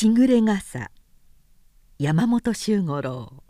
[0.00, 0.90] しぐれ傘
[1.98, 3.44] 山本周五郎。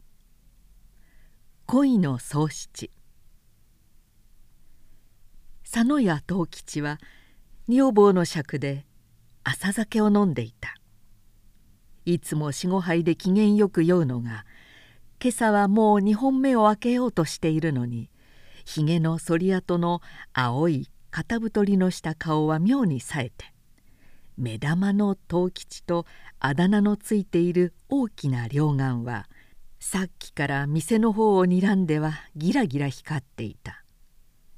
[1.67, 2.91] 恋の喪失
[5.63, 6.99] 佐野屋藤吉は
[7.69, 8.85] 女房の酌で
[9.45, 10.75] 浅酒を飲んでいた。
[12.05, 14.45] いつも四五杯で機嫌よく酔うのが
[15.23, 18.11] 今朝はもう2本目を開けようとしているのに
[18.65, 23.55] ひげの剃り跡の青い片太りのした顔は妙に冴えて
[24.41, 26.07] 目玉の藤吉と
[26.39, 29.29] あだ名のついている大きな両眼は
[29.79, 33.85] さっきから店の方を睨んではギラギラ光っていた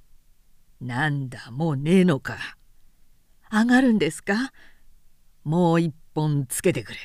[0.81, 2.39] 「なんだもうねえのか。
[3.51, 4.53] 上がるんですか？
[5.43, 6.99] もう一本つけてくれ。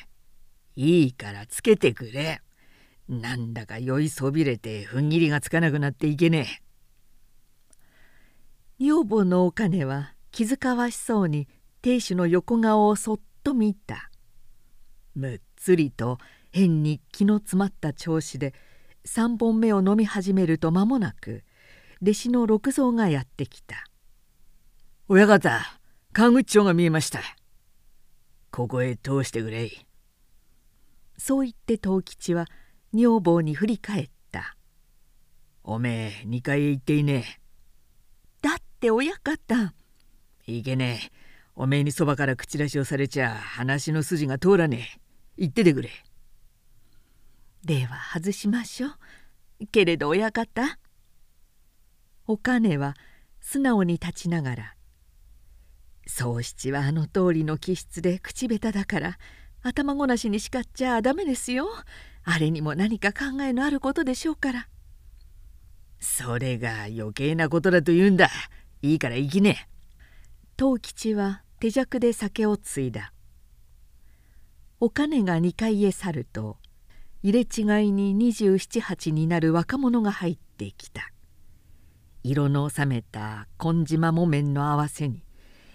[0.76, 2.40] いいからつけてくれ。
[3.08, 6.62] なんだか酔いそびれて踏ん切りがつかなくなっていけね
[8.78, 8.84] え。
[8.84, 11.48] 女房のお金は気遣わしそうに
[11.88, 14.10] 亭主の横顔をそっと見た。
[15.14, 16.18] むっつりと
[16.50, 18.52] 変に気の詰まった調子で
[19.06, 21.44] 3本目を飲み始めると間もなく
[22.02, 23.86] 弟子の六蔵がやってきた
[25.08, 25.62] 「親方
[26.12, 27.22] 川口町が見えました。
[28.50, 29.70] ここへ通してくれ。
[31.16, 32.44] そう言って藤吉は
[32.92, 34.58] 女房に振り返った
[35.64, 37.40] 「おめえ2階へ行っていねえ」
[38.46, 39.72] だって親方。
[40.46, 41.17] いけねえ
[41.60, 45.00] おめえにそばから口出しをされちゃ話の筋が通らねえ。
[45.38, 45.90] 言っててくれ。
[47.64, 49.66] では外しましょう。
[49.66, 50.78] けれど親方。
[52.28, 52.94] お金は
[53.40, 54.74] 素直に立ちながら
[56.06, 59.18] 「宗七はあの通りの気質で口下手だから
[59.62, 61.68] 頭ごなしに叱っちゃダメですよ。
[62.22, 64.68] あれにも何か考えのあることでしょうから」
[65.98, 68.30] それが余計なことだと言うんだ。
[68.80, 69.68] いいから行きね。
[70.56, 73.12] 藤吉は手酌で酒をついだ。
[74.80, 76.58] お金が2階へ去ると
[77.22, 81.12] 入れ違いに278になる若者が入ってきた。
[82.22, 85.24] 色の収めた紺島木綿の合わせに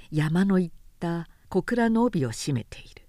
[0.09, 3.03] 山のいった小倉の帯を締めている。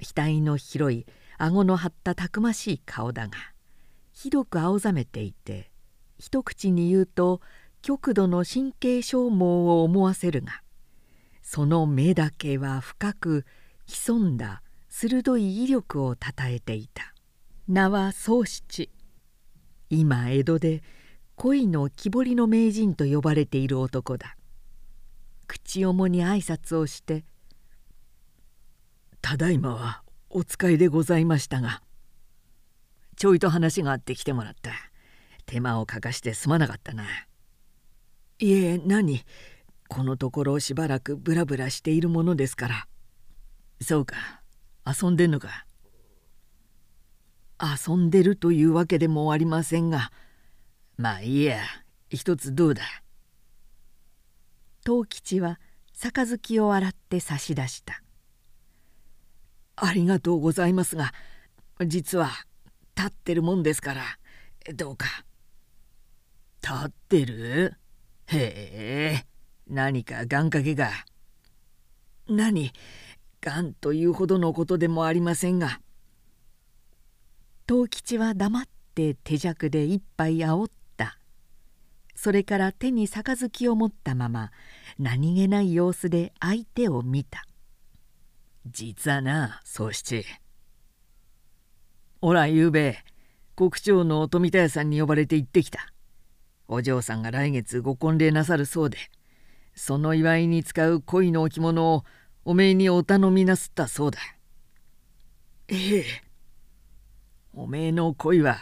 [0.00, 1.06] 額の広い
[1.38, 3.34] 顎の張ったたくましい顔だが
[4.12, 5.70] ひどく青ざめていて
[6.18, 7.40] 一口に言うと
[7.82, 10.62] 極度の神経消耗を思わせるが
[11.48, 13.46] その目だけは深く
[13.86, 17.14] 潜んだ鋭い威力をたたえていた。
[17.68, 18.90] 名は宗七。
[19.88, 20.82] 今江戸で
[21.36, 24.36] 恋の木彫りの名人と呼ばれている男だ。
[25.46, 27.24] 口重に挨拶をして
[29.22, 31.80] 「ただいまはお使いでございましたが
[33.14, 34.72] ちょいと話があって来てもらった。
[35.46, 37.04] 手間をかかしてすまなかったな」
[38.40, 39.24] いえ何？
[39.88, 42.88] このところしばらくブラブラしているものですから。
[43.80, 44.16] そうか。
[44.86, 45.66] 遊んでんのか。
[47.60, 50.12] 遊んでるというわけでもありませんが。
[50.96, 51.60] まあいいや。
[52.10, 52.82] 一つどうだ。
[54.84, 55.58] 藤吉は
[55.92, 58.02] 杯を洗って差し出した。
[59.76, 61.12] ありがとうございますが
[61.84, 62.30] 実は
[62.94, 64.02] 立ってるもんですから。
[64.74, 65.06] どうか。
[66.62, 67.74] 立ってる？
[68.26, 69.26] へえ。
[69.68, 70.90] 何か願掛けが。
[72.28, 72.72] 何？
[73.40, 75.80] がんというほどのことでもありませんが。
[77.68, 81.18] 藤吉は黙って手酌で一杯あおった。
[82.14, 84.50] それから手に杯を持ったまま
[84.98, 87.44] 何気ない様子で相手を見た。
[88.66, 90.24] 実はな宗七。
[92.22, 93.04] おらゆうべ
[93.54, 95.92] 国長の富田屋さんに呼ばれて行ってきた。
[96.68, 98.98] お嬢さんが来月ご婚礼なさるそうで。
[99.76, 102.04] その祝いに使う恋の置物を
[102.46, 104.18] おめえにお頼みなすったそうだ。
[105.68, 106.04] ええ。
[107.52, 108.58] おめえの恋は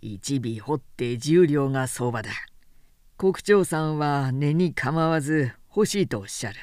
[0.00, 2.30] 一尾掘って十両が相場だ。
[3.18, 6.58] 国長さんは根に構わず欲しいとおっしゃる。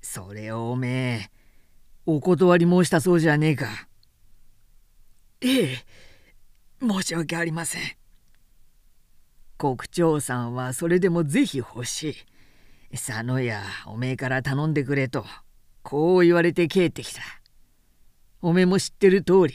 [0.00, 1.40] それをおめえ
[2.06, 3.66] お断り申したそうじゃねえか。
[5.42, 5.84] ええ
[6.80, 7.82] 申し訳ありません。
[9.58, 12.29] 国長さんはそれでもぜひ欲しい。
[12.92, 15.24] 佐野屋おめえから頼んでくれと
[15.82, 17.22] こう言われて帰ってきた。
[18.42, 19.54] おめえも知ってる通り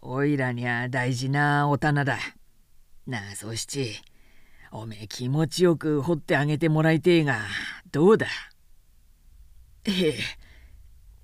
[0.00, 2.18] おいらにゃ大事なお棚だ。
[3.06, 4.00] なあそ七
[4.72, 7.38] おめえ気持ちよく掘ってあげてもらいてえが
[7.92, 8.26] どうだ？
[9.84, 10.16] え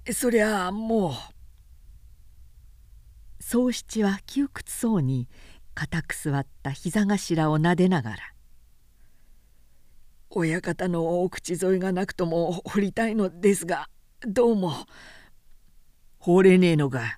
[0.05, 1.13] えそりゃあもう。
[3.43, 5.29] 宗七は窮屈そうに
[5.75, 8.19] 固く座った膝頭をなでながら
[10.33, 13.89] 親方のお口添えがなくとも掘りたいのですが
[14.25, 14.73] どうも。
[16.19, 17.17] 放れねえのか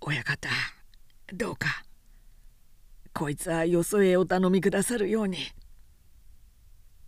[0.00, 0.48] 親方。
[1.32, 1.84] どうか。
[3.12, 5.38] こいつはよそへお頼みくださるように。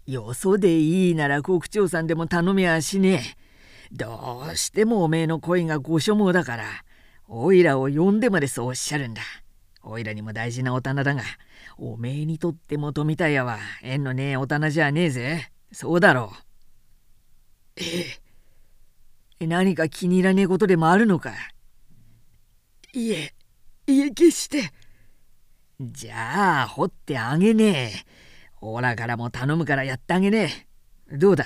[0.07, 3.37] よそでいいなら国長さんでも頼みはしね
[3.91, 3.95] え。
[3.97, 6.65] どうしてもおめえの声がご所望だから
[7.27, 9.23] おいらを呼んでまでそうおっしゃるんだ。
[9.83, 11.23] おいらにも大事なお棚だが。
[11.79, 15.51] おめえにとっても富田屋は縁のねえお棚じゃねえぜ。
[15.73, 16.33] そうだろ
[17.77, 17.83] う。
[17.83, 17.83] え
[19.41, 19.47] え。
[19.47, 21.35] 何か気に入らねえことでもあるのか？
[22.95, 23.35] いえ
[23.87, 24.73] いえ決して。
[25.79, 28.07] じゃあ掘ってあげねえ。
[28.63, 30.67] おらからも頼むからやってあげね
[31.11, 31.17] え。
[31.19, 31.45] どうだ？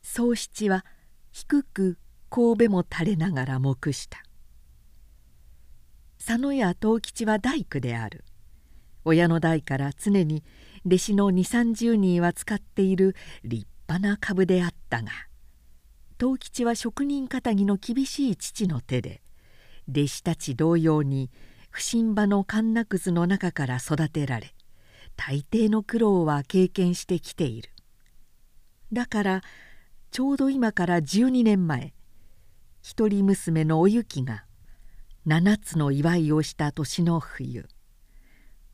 [0.00, 0.86] 宗七は
[1.30, 1.98] 低く
[2.30, 4.22] 神戸も垂れながら黙した
[6.24, 8.24] 佐野屋藤吉は大工である。
[9.04, 10.44] 親の代から常に
[10.86, 15.10] 弟子の2 3 0人は使っている立派な株であったが
[16.20, 19.20] 藤吉は職人かたぎの厳しい父の手で
[19.90, 21.32] 弟子たち同様に
[21.70, 24.54] 不審場の神奈くずの中から育てられ
[25.16, 27.70] 大抵の苦労は経験してきている。
[28.92, 29.42] だから
[30.12, 31.92] ちょうど今から12年前
[32.80, 34.44] 一人娘のおゆきが
[35.24, 37.68] 7つの祝いをした年の冬。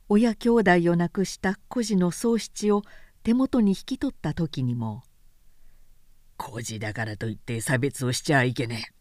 [0.09, 2.83] 親兄弟を亡くした孤児の葬七を
[3.23, 5.03] 手元に引き取った時にも
[6.39, 8.95] 「孤児だからといって差別をしちゃいけねえ。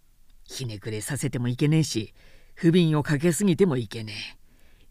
[0.43, 2.13] ひねくれさせてもいけねえし
[2.53, 4.37] 不憫をかけすぎてもいけねえ。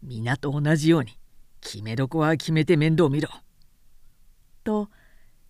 [0.01, 1.19] 皆と同じように
[1.61, 3.29] 決めどこは決めて面倒見ろ」
[4.65, 4.89] と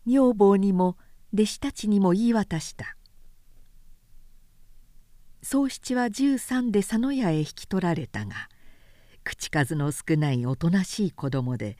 [0.06, 0.98] 女房にも
[1.34, 2.97] 弟子たちにも言い渡した。
[5.42, 8.50] 宗七は13で佐野屋へ引き取られたが
[9.24, 11.78] 口数の少ないおとなしい子供で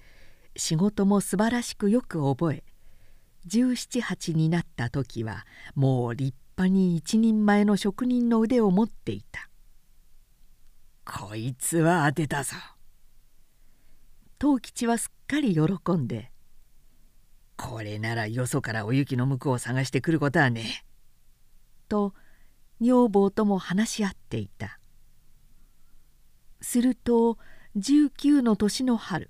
[0.56, 2.64] 仕事も素晴らしくよく覚え
[3.48, 5.46] 1718になった時は
[5.76, 9.50] もう立派に一人前の職人の腕を持っていた
[11.06, 12.56] こいつは当てたぞ
[14.40, 16.32] 藤吉はすっかり喜んで
[17.58, 20.86] これならよそからお雪の向こうを探してくることはねえ。
[21.90, 22.14] と
[22.80, 24.80] 女房とも話し合っていた。
[26.62, 27.38] すると
[27.78, 29.30] 19の年の春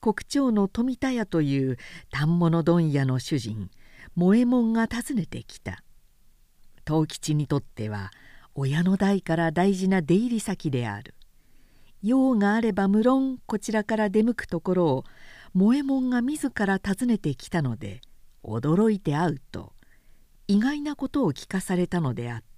[0.00, 1.78] 国長の富田屋という
[2.12, 3.70] 反物問屋の主人
[4.14, 5.82] 萌右衛門が訪ねてきた。
[6.88, 8.12] 藤吉にとっては
[8.54, 11.14] 親の代から大事な出入り先である。
[12.02, 15.04] 用があれば無論こちらから出向くところを
[15.52, 18.00] 萌右衛門が自ら訪ねてきたので
[18.44, 19.72] 驚いて会うと
[20.46, 22.44] 意外なことを聞かされたのであった「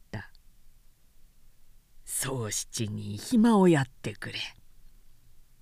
[2.10, 4.38] 宗七に暇をやってくれ」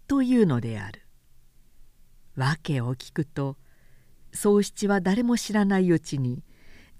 [0.06, 1.02] というのである。
[2.36, 3.58] 訳を聞くと
[4.32, 6.44] 宗七は誰も知らないうちに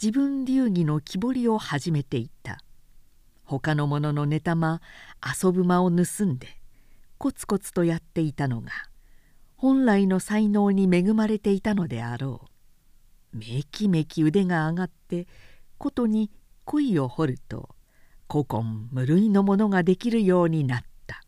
[0.03, 2.59] 自分流儀の木彫りを始めていた。
[3.45, 4.83] 他の者の寝玉
[5.25, 6.61] 遊ぶ間を盗んで
[7.17, 8.73] コツコツとやっていたのが
[9.55, 12.49] 本来の才能に恵まれていたのであろ
[13.33, 13.37] う。
[13.37, 15.29] めきめき腕が上がって
[15.79, 16.33] ことに
[16.65, 17.76] 鯉を掘ると
[18.31, 21.23] 古今無類のものができるようになった。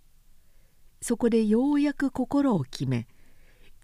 [1.00, 3.06] そこでようやく心を決め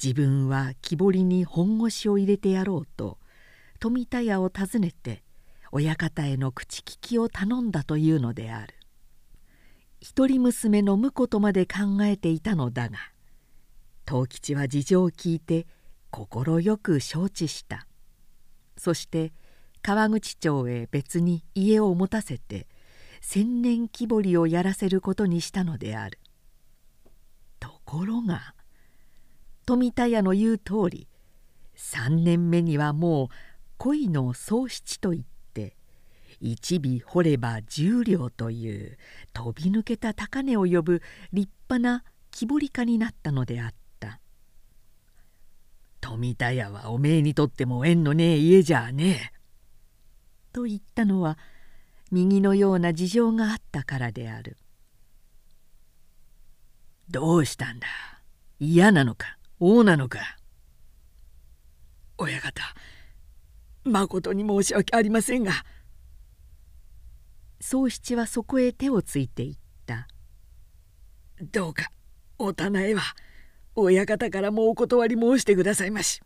[0.03, 3.19] 自分は木彫りに本腰を入れてやろうと
[3.79, 5.23] 富田屋を訪ねて
[5.71, 8.75] 親方への口利きを頼んだというのである。
[10.01, 12.99] 一人娘の婿とまで考えていたのだが
[14.07, 15.67] 藤吉は事情を聞いて
[16.11, 17.87] 快く承知した。
[18.77, 19.33] そして
[19.83, 22.67] 川口町へ別に家を持たせて
[23.27, 26.21] 千年木彫りをやらせることにしたのである
[27.59, 28.55] ところが
[29.67, 31.09] 富田屋の言う通り
[31.77, 33.29] 3年目にはもう
[33.79, 35.75] 恋の喪失といって
[36.39, 38.99] 一尾掘れば十両という
[39.33, 41.03] 飛び抜けた高値を呼ぶ
[41.33, 44.21] 立派な木彫り家になったのであった
[46.03, 49.35] 富田屋はおめえにとっても縁のねえ家じゃねえ。
[50.53, 51.39] と言ったのは
[52.11, 54.57] 右のような事情があったからである。
[57.11, 57.87] どうしたんだ？
[58.61, 59.39] 嫌なのか？
[59.61, 60.21] 王なのか？
[62.19, 62.63] 親方
[63.85, 65.53] まことに申し訳ありませんが。
[67.61, 69.57] 宗七はそこへ手をついていっ
[69.87, 70.07] た
[71.41, 71.91] 「どうか
[72.39, 73.03] お棚へは
[73.75, 76.21] 親方からもお断り申してくださいまし。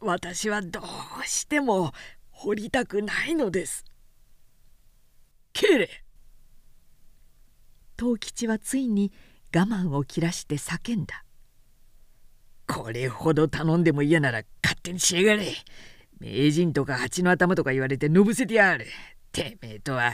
[0.00, 1.92] 私はどうしても
[2.30, 3.84] 掘りたくないのです。
[5.54, 5.88] けれ。
[7.96, 9.12] 藤吉はついに
[9.54, 11.24] 我慢を切らして叫んだ。
[12.66, 15.54] これほど頼んでも嫌なら勝手にしやがれ。
[16.18, 18.86] 名人とか蜂の頭とか言われてのぶせてやる
[19.32, 20.12] てめえとは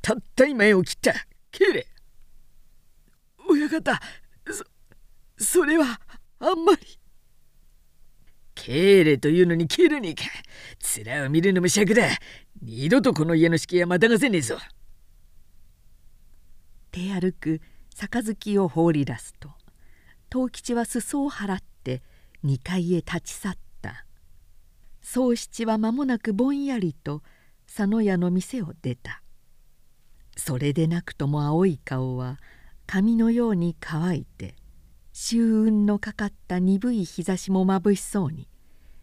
[0.00, 1.14] たった今絵を切った。
[1.50, 1.86] 帰れ。
[3.48, 3.98] 親方
[4.50, 4.64] そ
[5.60, 6.00] それは
[6.38, 6.80] あんまり。
[8.54, 10.24] 敬礼というのに帰るねえか。
[11.04, 12.02] 面を見るのも尺だ。
[12.60, 14.58] 二度とこの家の敷居はまたがせねえぞ。
[16.92, 17.60] 手歩く
[17.96, 19.50] 杯を放り出すと
[20.32, 22.02] 藤吉は裾を払って
[22.44, 24.06] 2階へ立ち去った。
[25.02, 27.22] 宗七は間もなくぼんやりと
[27.66, 29.22] 佐野屋の店を出た。
[30.36, 32.38] それでなくとも青い顔は
[32.86, 34.54] 髪のように乾いて
[35.12, 38.48] 秋雲のかかった鈍い日差しもまぶしそうに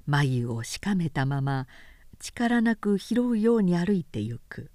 [0.08, 1.67] 眉をしかめたまま
[2.17, 4.72] 力なく拾うように歩いてゆく。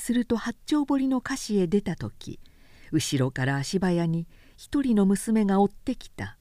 [0.00, 2.40] すると八丁堀の菓子へ出た時
[2.90, 4.26] 後ろから足早に
[4.56, 6.36] 一人の娘が追ってきた。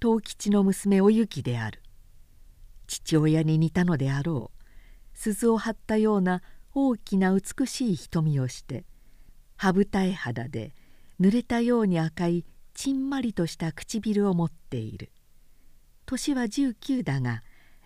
[0.00, 1.82] 藤吉の娘おゆきである。
[2.86, 4.62] 父親に似たのであろう。
[5.14, 6.42] 鈴を張ったような
[6.74, 8.84] 大きな美しい瞳をして
[9.56, 10.74] 羽二重肌で
[11.20, 15.12] 濡れたように赤いちんまりとした唇を持っている。
[16.06, 17.42] 年は19だが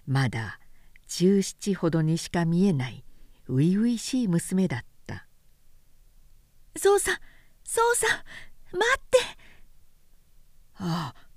[0.06, 0.60] まだ
[1.08, 3.04] 17ほどにしか見えない。
[3.48, 5.26] 初々しい娘だった
[6.76, 7.20] 「そうさ
[7.64, 8.06] そうさ
[8.72, 9.18] 待って!」
[10.78, 11.28] ああ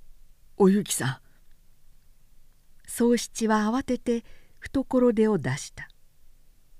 [0.58, 1.22] おゆきさん。
[2.88, 4.25] 宗七は慌てて
[4.60, 5.88] 懐手を出した。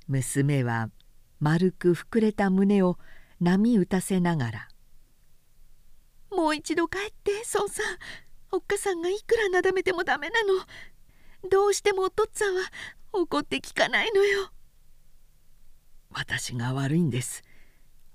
[0.07, 0.89] 娘は
[1.39, 2.98] 丸く膨れた胸を
[3.39, 4.69] 波打たせながら
[6.31, 7.98] 「もう一度帰って孫さん。
[8.51, 10.65] おっかさんがいくらなだめてもダメなの。
[11.50, 12.63] どうしてもお父っつぁんは
[13.13, 14.51] 怒って聞かないのよ」
[16.11, 17.43] 私が悪いんです。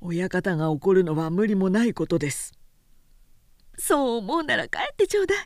[0.01, 2.53] 親方が怒るのは無理もないことです。
[3.79, 5.39] そう思うなら帰ってちょうだい。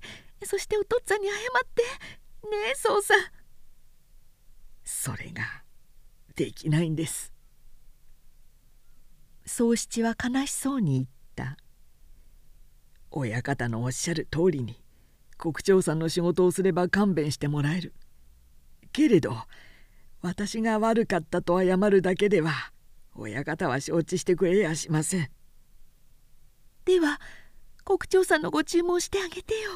[0.45, 1.83] そしてお父っつぁんに謝って。
[1.83, 3.15] ねえそうさ
[4.85, 5.43] それが
[6.35, 7.33] できないんです。
[9.45, 11.57] 宗七は悲しそうに言った。
[13.11, 14.83] 親方のおっしゃる通りに
[15.37, 17.95] 国長さんの仕事をすれば勘弁してもらえる。
[18.93, 19.37] けれど
[20.21, 22.73] 私が悪かったと謝るだけでは
[23.15, 25.31] 親方は承知してくれやしません。
[26.85, 27.21] では
[27.85, 29.71] 国長さんのご注文してあげてよ。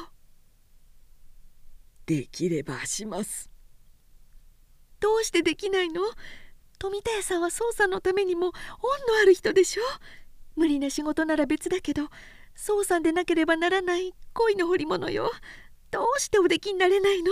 [2.05, 3.49] できればします。
[4.99, 6.01] どうしてできないの？
[6.79, 8.55] 富田屋さんは捜査のためにも恩の
[9.21, 9.83] ある人でしょ？
[10.55, 12.03] 無理な仕事なら別だけど
[12.57, 15.31] 捜査でなければならない恋の彫り物よ。
[15.91, 17.31] どうしておできになれないの？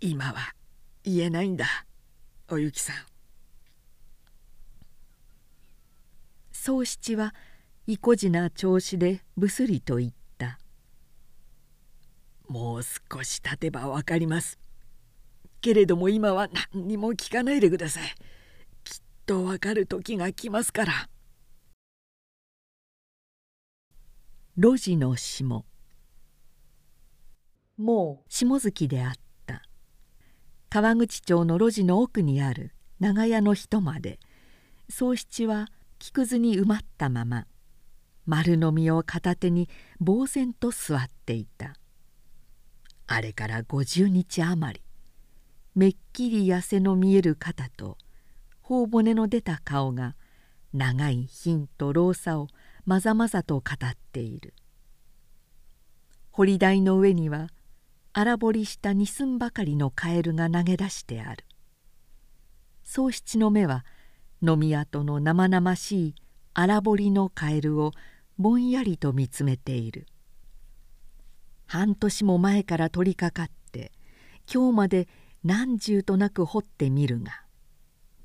[0.00, 0.54] 今は
[1.04, 1.66] 言えないんだ。
[2.48, 2.96] おゆきさん。
[6.52, 7.34] 宗七は
[7.86, 10.58] 意固地な調子でぶすりと言った
[12.48, 14.58] 「もう少し経てば分かります。
[15.62, 18.14] けれども今は何にも聞かないでください。
[18.84, 21.08] きっと分かる時が来ますから」
[24.56, 25.64] 路地の下。
[27.78, 29.29] もう下月であった。
[30.70, 34.18] 川口町の路地の奥にある長屋の人まで。
[34.90, 37.46] 宗七は木くずに埋まったまま
[38.26, 39.68] 丸の実を片手に
[40.04, 41.74] 呆然と座っていた。
[43.06, 44.80] あれから50日余り
[45.74, 47.98] めっきり痩せの見える肩と
[48.62, 50.16] 頬骨の出た顔が
[50.72, 52.48] 長い貧と老さを
[52.84, 54.54] まざまざと語っている。
[56.30, 57.48] 堀台の上には
[58.12, 61.44] 荒掘りした二寸ばかりのカエルが投げ出してある。
[62.82, 63.84] 宗七の目は
[64.42, 66.14] 飲み跡の生々しい
[66.54, 67.92] 荒掘りのカエルを
[68.36, 70.06] ぼんやりと見つめている。
[71.66, 73.92] 半年も前から取りかかって
[74.52, 75.08] 今日まで
[75.44, 77.44] 何十となく掘ってみるが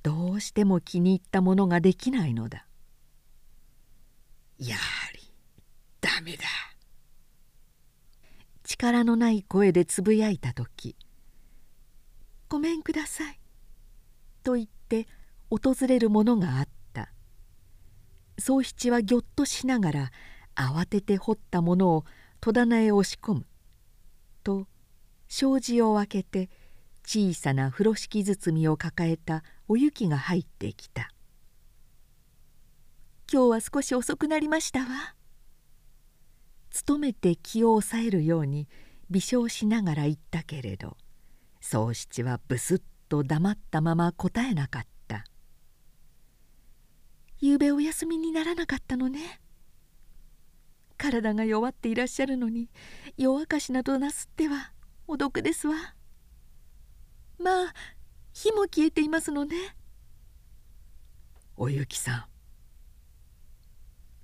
[0.01, 2.65] どうしても気に入ったものができないのだ。
[4.58, 5.20] やはり
[6.01, 6.64] ダメだ。
[8.65, 10.98] 力のない声でつぶやいた時
[12.50, 13.39] 「ごめんください」
[14.43, 15.07] と言って
[15.50, 16.75] 訪れるものがあった。
[18.38, 20.12] 宗七はぎょっとしながら
[20.55, 22.05] 慌てて掘ったものを
[22.41, 23.45] 戸棚へ押し込む
[24.43, 24.67] と
[25.29, 26.50] 障子を開けて
[27.05, 31.12] 小さな風呂敷包みを抱えたお雪が入ってきた
[33.31, 35.15] 「今日は少し遅くなりましたわ」
[36.86, 38.67] 努めて気を抑えるように
[39.10, 40.98] 微笑しながら言ったけれど
[41.62, 45.25] 宗七はブスッと黙ったまま答えなかった
[47.39, 49.41] 「ゆうべお休みにならなかったのね」
[50.98, 52.70] 体が弱っていらっしゃるのに
[53.17, 54.72] 夜明かしなどなすっては
[55.08, 55.75] お毒ですわ。
[57.38, 57.74] まあ
[58.34, 59.55] 火も消えていますのね。
[61.58, 62.25] おゆきさん。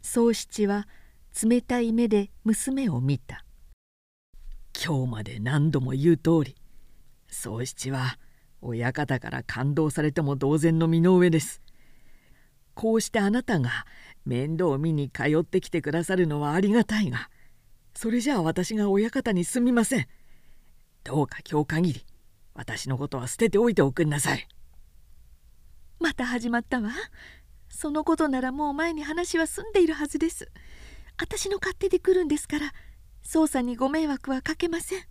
[0.01, 0.87] 宗七は
[1.39, 3.45] 冷たい目で娘を見た。
[4.83, 6.55] 今日まで何度も言う通り
[7.29, 8.17] 宗七は
[8.61, 11.61] 親方から感動されても同然の身の上です。
[12.73, 13.85] こうしてあなたが
[14.25, 17.29] 面倒を見に通ってきてくださるのはありがたいが
[17.93, 20.07] それじゃあ私が親方にすみません。
[21.03, 22.05] どうか今日限り
[22.53, 24.47] 私のことは捨てておいておくんなさい。
[25.99, 26.91] また始まったわ。
[27.69, 30.51] そのことならもう前に話は済んでいるはずです。
[31.21, 32.73] 私の勝手で来るんですから
[33.23, 35.03] 捜査にご迷惑はかけません。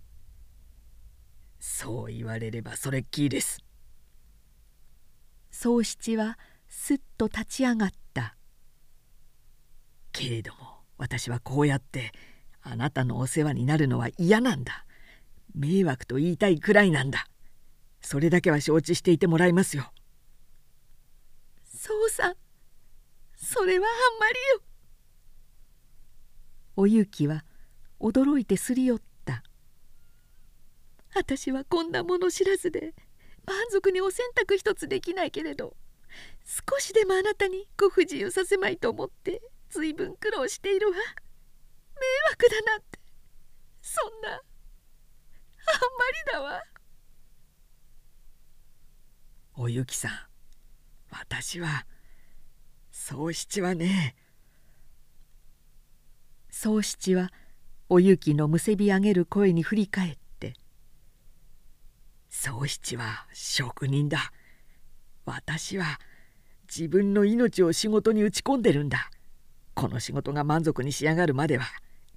[1.61, 3.61] そう言われればそれっきりです。
[5.53, 6.37] 宗七は
[6.67, 8.35] すっと立ち上がった。
[10.11, 12.11] けれども私はこうやって
[12.61, 14.85] あなたのお世話になるのは嫌なんだ。
[15.55, 17.29] 迷惑と言いたいくらいなんだ。
[18.01, 19.93] それだけは承知していてもらいますよ。
[21.73, 22.35] そうさ
[23.37, 24.70] それはあんまりよ
[26.77, 27.45] おゆきは
[28.01, 29.43] 驚いてすり寄った。
[31.15, 32.95] 私はこんなもの知らずで
[33.47, 35.77] 満足にお洗濯一つできないけれど
[36.45, 40.95] 少しでもあなたにご不自由させまいと思ってずいぶん苦労しているわ。
[40.95, 41.01] 迷
[42.31, 42.99] 惑だなんて。
[43.83, 46.63] そんなあんまりだわ。
[49.57, 50.13] おゆきさん
[51.11, 51.87] 私は
[52.91, 54.15] 宗七はね
[56.63, 57.33] 宗七は
[57.89, 60.53] おゆきのむせび上げる声に振り返って
[62.29, 64.31] 「宗七は職人だ。
[65.25, 65.99] 私は
[66.69, 69.11] 自分の命を仕事に打ち込んでるんだ。
[69.73, 71.65] この仕事が満足に仕上がるまでは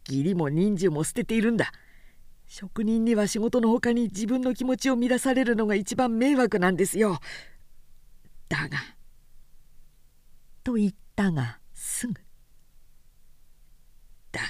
[0.10, 1.72] 義理も人数も捨てているんだ。
[2.46, 7.22] 職人には仕事のほかに自分の気持ちを乱されるのが一番迷惑なんですよ。
[8.50, 8.78] だが
[10.66, 12.23] と言ったがすぐ
[14.33, 14.48] だが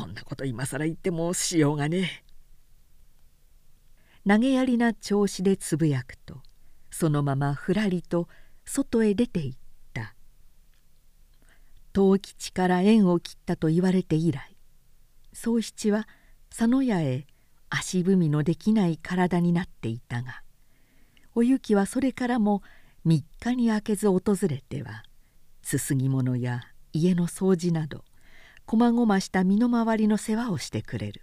[0.00, 2.30] こんなこと今更言ってもしようがねえ。
[4.26, 6.40] 投げやりな調子でつぶやくと
[6.90, 8.28] そのままふらりと
[8.64, 9.58] 外へ出て行っ
[9.92, 10.14] た。
[11.92, 14.56] 藤吉から縁を切ったと言われて以来
[15.32, 16.06] 宗七は
[16.48, 17.26] 佐野屋へ
[17.68, 20.42] 足踏みのできない体になっていたが
[21.34, 22.62] おゆきはそれからも
[23.06, 25.02] 3日に明けず訪れては
[25.62, 28.04] すすぎ物や家の掃除など
[28.70, 31.22] こまごました身の回りの世話をしてくれる。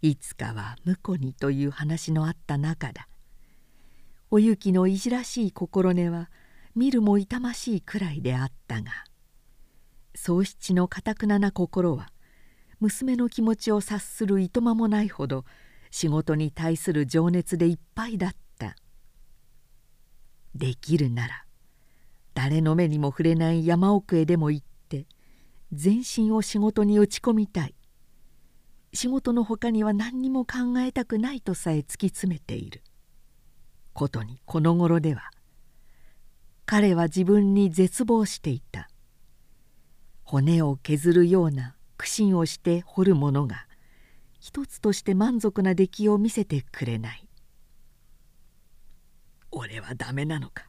[0.00, 3.08] いつかは婿にという話のあった中だ。
[4.30, 6.30] おゆきのいじらしい心根は
[6.76, 8.92] 見るも痛ましいくらいであったが
[10.14, 12.12] 宗七のかたくなな心は
[12.78, 15.44] 娘の気持ちを察するいとまもないほど
[15.90, 18.76] 仕事に対する情熱でいっぱいだった。
[20.54, 21.44] できるなら
[22.34, 24.66] 誰の目にも触れない山奥へでも行っ
[25.72, 27.74] 全身を仕事に打ち込みたい。
[28.92, 32.82] 仕事のほかには何にも考えたくないとさえ突き詰めている。
[33.92, 35.30] ことにこの頃では
[36.64, 38.88] 彼は自分に絶望していた。
[40.22, 43.66] 骨を削るような苦心をして掘るものが
[44.38, 47.28] 一つとして満足な出来を見せてくれない。
[49.50, 50.68] 俺はダメなのか。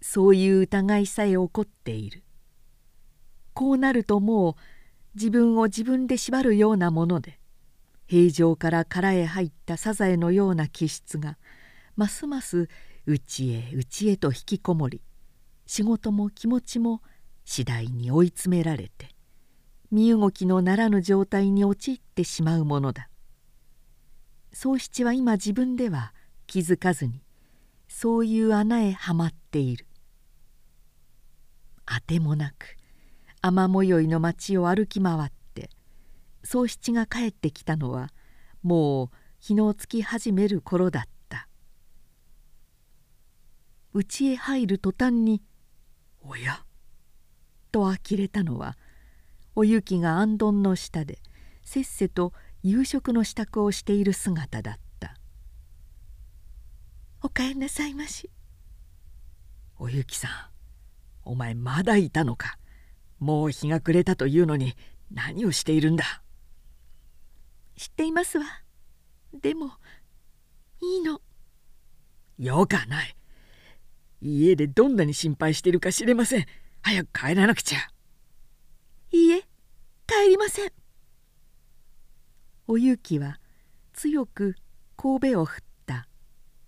[0.00, 2.23] そういう疑いさえ起こっている。
[3.54, 4.54] こうなるともう
[5.14, 7.38] 自分を自分で縛るようなもので
[8.06, 11.38] 平常から殻へ入ったサザエのような気質が
[11.96, 12.68] ますます
[13.06, 15.00] 内へ内へと引きこもり
[15.66, 17.00] 仕事も気持ちも
[17.44, 19.14] 次第に追い詰められて
[19.90, 23.08] 身動きのならぬ状態に陥ってしまうものだ。
[24.52, 26.12] 宗七は今自分では
[26.46, 27.22] 気づかずに
[27.88, 29.86] そういう穴へはまっている。
[31.86, 32.76] あてもなく
[33.46, 35.68] 雨もよいの町を歩き回って
[36.44, 38.08] 宗七が帰ってきたのは
[38.62, 41.46] もう日のつき始める頃だった。
[43.92, 45.42] 家へ入る途端に
[46.24, 46.64] 「おや?」
[47.70, 48.78] と呆れたのは
[49.54, 51.20] おゆきが行灯の下で
[51.62, 55.18] せっせと夕食の支度をしている姿だった
[57.20, 58.30] 「お帰りなさいまし」
[59.76, 60.30] おゆきさん
[61.24, 62.58] お前まだいたのか？
[63.18, 64.76] もう日が暮れたというのに
[65.10, 66.22] 何をしているんだ。
[67.76, 68.44] 知っていますわ。
[69.32, 69.72] でも
[70.80, 71.20] いいの。
[72.38, 73.16] よかない。
[74.20, 76.46] 家でどんなに心配しているか知れません。
[76.82, 77.78] 早く帰らなくちゃ。
[79.10, 79.42] いいえ
[80.06, 80.72] 帰りません。
[82.66, 83.38] おゆきは
[83.92, 84.56] 強く
[84.96, 86.08] 神戸を振った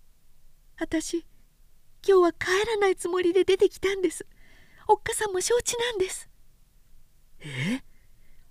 [0.78, 1.26] 「私
[2.06, 4.26] 今日は帰らないつもりで出てきたんです。
[4.86, 6.28] おっかさんも承知なんです」
[7.40, 7.82] え？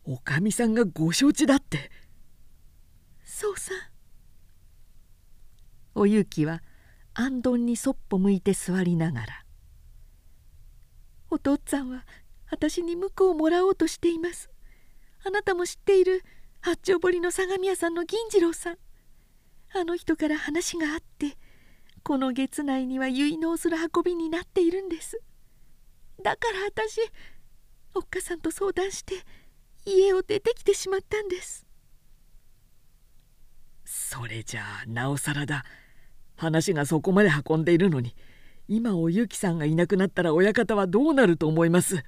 [0.03, 1.91] おかみさんがご承知だって。
[3.23, 3.73] そうさ
[5.93, 6.61] おゆきは
[7.13, 9.45] あんどんにそっぽ向いて座りながら
[11.29, 12.05] 「お父っつぁんは
[12.49, 14.49] 私に婿をもらおうとしています。
[15.25, 16.23] あなたも知っている
[16.61, 18.77] 八丁堀の相模屋さんの銀次郎さん。
[19.73, 21.37] あの人から話があって
[22.03, 25.19] この月内には結納する運びになっているんです。
[26.23, 27.01] だから私
[27.95, 29.15] おっかさんと相談して
[29.85, 31.65] 家を出てきてしまったんです。
[33.85, 35.63] それじゃあなおさらだ。
[36.35, 38.13] 話がそこまで運んでいるのに
[38.67, 41.93] 今おゆきさんがいなくなったら親方はどうなると思います？
[41.93, 42.05] いやい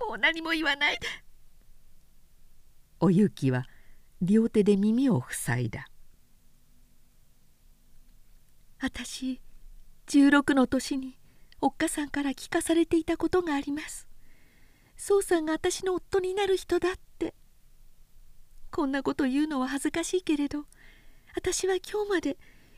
[0.00, 0.98] やもう何も言わない。
[0.98, 1.06] で
[3.00, 3.66] おゆきは
[4.20, 5.86] 両手で耳を塞いだ。
[8.82, 9.40] 私
[10.08, 11.16] 16の年に
[11.64, 14.06] おっかさんから聞かされていたことがあります。
[14.98, 17.32] 宗さんが私の夫になる人だって。
[18.70, 20.66] こんなこと言うのは恥ずかしいけれど
[21.34, 22.36] 私は今日まで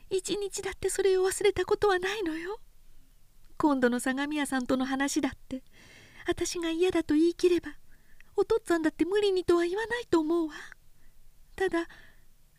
[0.09, 2.61] 一日だってそれを忘れたことはないのよ。
[3.57, 5.63] 今度の相模屋さんとの話だって
[6.25, 7.71] 私が嫌だと言い切れば
[8.37, 10.53] お父っつぁんだって無理にとは言わないと思うわ。
[11.57, 11.89] ただ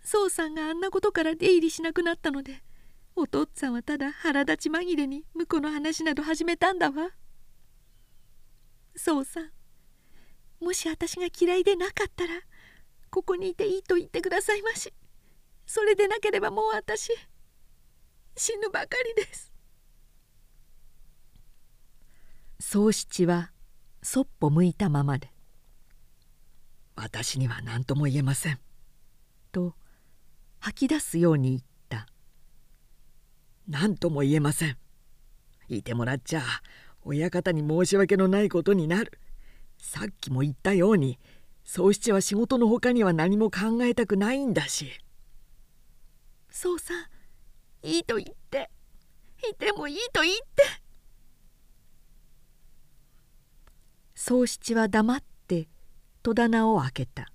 [0.04, 2.62] 宗さんがあんなことから出入りしなくなったので
[3.18, 7.10] お父っつぁんはただ腹立ち紛れに婿の話など始めたんだわ。
[8.94, 9.40] 宗さ。
[9.40, 9.50] ん
[10.60, 12.30] もし私が嫌いでなかったら
[13.10, 14.94] ここにいていいと言ってくださいまし。
[15.66, 17.10] それでなければもう私
[18.36, 19.52] 死ぬばかりです。
[22.60, 23.50] 宗七は
[24.00, 25.32] そっぽ向いたままで
[26.94, 28.60] 「私には何とも言えません」
[29.50, 29.74] と
[30.60, 31.66] 吐き出すように言った
[33.68, 34.76] 「何とも言えません」
[35.68, 36.42] いてもらっちゃ
[37.02, 39.18] 親方に申し訳のないことになる。
[39.78, 41.18] さっきも言ったように
[41.64, 44.90] 宗七は仕事のほかには何も考えたくないんだし。
[46.50, 46.94] そうさ
[47.82, 48.70] いいと言って。
[49.48, 50.64] いてもいいと言って。
[54.14, 55.68] 宗七は黙って
[56.22, 57.30] 戸棚を開けた。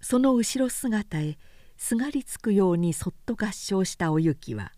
[0.00, 1.38] その後ろ姿へ
[1.76, 4.72] すがりつくようにそっと合掌したおゆきは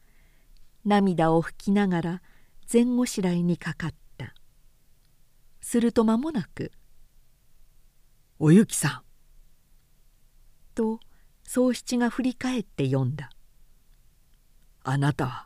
[0.84, 2.22] 涙を拭きながら
[2.72, 3.98] 前後しらいにかかった。
[5.60, 6.72] すると間もなく
[8.40, 9.02] 「おゆきさん」
[10.74, 10.98] と
[11.44, 13.30] 宗七が振り返って読んだ
[14.82, 15.44] 「あなたは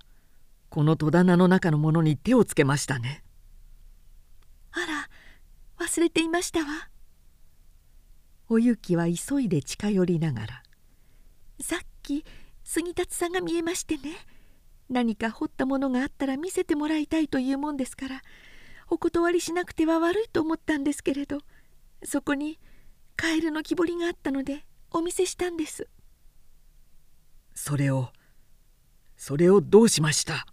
[0.69, 3.25] この戸棚の中のものに手をつけましたね」
[4.71, 5.11] あら
[5.85, 6.89] 忘れていましたわ。
[8.49, 10.63] おゆきは急いで近寄りながら
[11.61, 12.25] 「さっき
[12.63, 14.15] 杉立さんが見えましてね
[14.93, 18.23] 何か掘ったものがあったら見せてもらいたいというもんですから
[18.91, 21.39] お断りしなくては悪いと思ったんですけれど
[22.05, 22.59] そこに
[23.17, 25.89] カエルの木彫りがあったのでお見せしたんです。
[27.55, 28.09] それを
[29.17, 30.47] それをどうしました？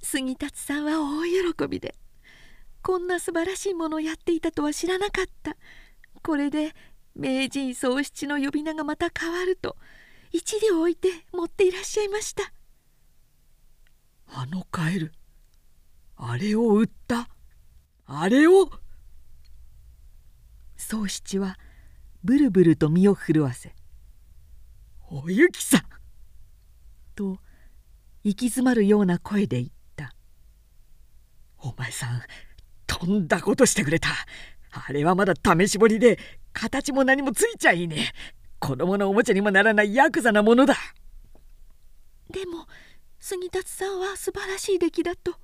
[0.00, 1.94] 杉達さんは大喜びで
[2.82, 5.56] こんな素晴らしいものをやっていたとは知らなかった。
[6.22, 6.74] これで
[7.14, 9.76] 名人宗七の呼び名がまた変わると
[10.30, 12.52] 一両置いて持っていらっしゃいました
[14.30, 15.12] あのカエル。
[16.16, 17.28] あれを売った。
[18.06, 18.70] あれを。
[20.76, 21.58] 宗七は
[22.24, 23.74] ブルブルと身を震わせ
[25.10, 25.82] 「おゆきさん!」
[27.14, 27.38] と
[28.22, 30.14] 行き詰まるような声で言った
[31.58, 32.22] 「お前さん
[32.86, 34.08] とんだことしてくれた。
[34.70, 36.18] あれはまだ試し彫りで
[36.52, 38.38] 形も何もついちゃいねえ。
[38.60, 40.76] 子供のおもちゃにもならないヤクザなものだ」
[42.30, 42.66] でも
[43.30, 45.34] 杉達さんは素晴らしい出来だと。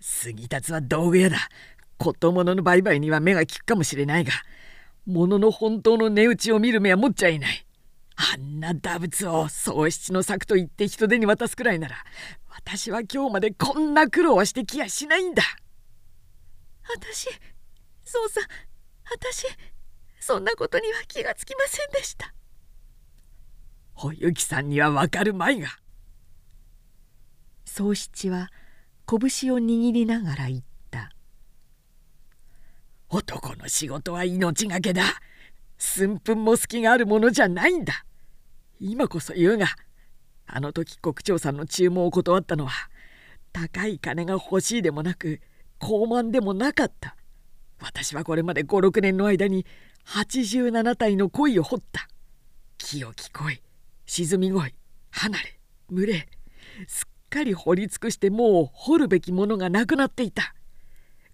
[0.00, 1.36] 杉達は道具屋だ。
[1.98, 4.32] こと物の売買には目が利くかもしれないが
[5.04, 7.66] 物の本当の値打ちを見る目は持っちゃいない。
[8.16, 11.96] あんな打仏を喪失の策と言って人手に渡すくらいなら
[12.48, 15.42] 私は今日までこんな苦労はしてきやしないんだ。
[16.88, 17.28] 私
[18.02, 18.40] そうさ
[19.12, 19.46] 私
[20.20, 22.32] そんなことには気がつきませんでした。
[23.96, 25.68] おゆきさんにはわかるまいが
[27.78, 28.50] 宗七は
[29.06, 30.60] 拳を握りながら言っ
[30.90, 31.12] た。
[33.08, 35.04] 男の仕事は命がけだ。
[35.78, 38.04] 寸分も隙があるものじゃないんだ。
[38.80, 39.68] 今こそ言うが
[40.48, 42.72] あの時国長さんの注文を断ったのは
[43.52, 45.40] 高い金が欲しいでもなく
[45.78, 47.14] 高慢でもなかった。
[47.80, 49.64] 私はこれまで56年の間に
[50.04, 52.08] 87体の鯉を掘った。
[52.76, 53.62] 清き鯉
[54.04, 54.74] 沈み鯉
[55.12, 55.60] 離れ
[55.90, 56.28] 群れ
[56.88, 60.54] すっかり掘り尽くしてもう掘るべきものがなくなっていた。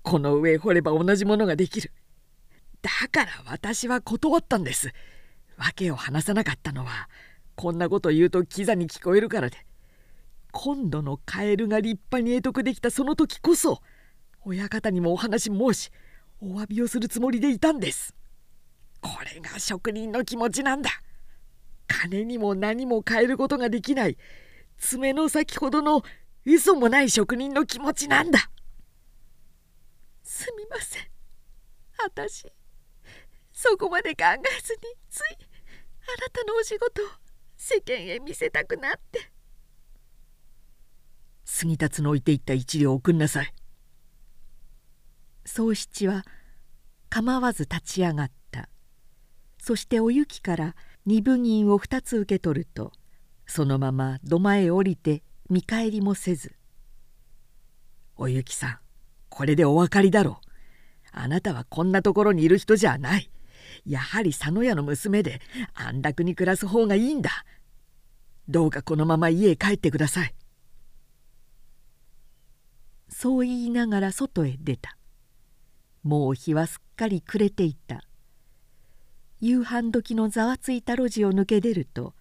[0.02, 1.92] この上掘れば同じものができる。
[2.82, 4.92] だから私は断ったんです。
[5.56, 7.08] 訳を話さなかったのは
[7.54, 9.64] こんなこと言うとキザに聞こえるからで。
[10.52, 13.80] 今度のカエルが立派に得得できたその時こそ
[14.44, 15.90] 親方にもお話申し
[16.40, 18.14] お詫びをするつもりでいたんです。
[19.00, 20.90] これが職人の気持ちなんだ。
[21.86, 24.16] 金にも何も変えることができない。
[24.78, 26.02] 爪の先ほどの
[26.44, 28.50] 嘘もない職人の気持ちなんだ。
[30.22, 31.02] すみません。
[32.02, 32.52] 私
[33.52, 37.06] そこまで考えずについあなたのお仕事を
[37.56, 39.30] 世間へ見せたくなって。
[41.44, 43.54] 杉立の置いていった一両送んなさい。
[45.46, 46.24] 宗七は
[47.08, 48.68] 構わず立ち上がった。
[49.58, 52.92] そしておゆきから二分銀を二つ受け取ると
[53.46, 56.54] そのまま土間へ降りて見返りもせず
[58.16, 58.78] 「おゆきさん
[59.28, 60.46] これでお分かりだろう。
[61.10, 63.30] あなたはこんなところにいる人じゃない。
[63.84, 65.40] やはり佐野屋の娘で
[65.74, 67.44] 安楽に暮らす方がいいんだ。
[68.48, 70.34] どうかこのまま家へ帰ってください」
[73.08, 74.96] そう言いながら外へ出た。
[76.02, 78.02] もう日はすっかり暮れていた。
[79.40, 82.14] 夕飯時のざわついた路地を抜け出ると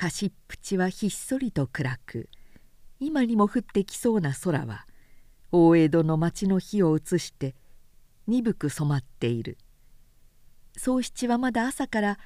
[0.00, 2.30] かしっぷちはひっそりと暗く
[3.00, 4.86] 今にも降ってきそうな空は
[5.52, 7.54] 大江戸の町の火を映して
[8.26, 9.58] 鈍く染まっている。
[10.74, 12.18] 宗七はまだ朝から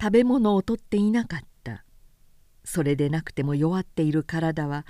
[0.00, 1.82] 食べ物をとっていなかった。
[2.62, 4.86] それでなくても弱っている体は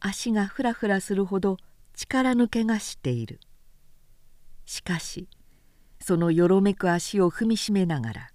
[0.00, 1.56] 足がふらふらするほど
[1.94, 3.38] 力抜けがしている。
[4.64, 5.28] しかし
[6.00, 8.28] そのよろめく足を踏みしめながら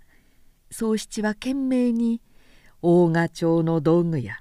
[0.69, 2.21] 宗七は懸命に
[2.81, 4.37] 大賀町の道具や